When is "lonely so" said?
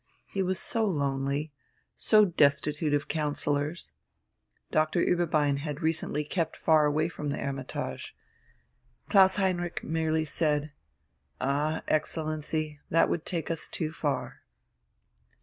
0.83-2.25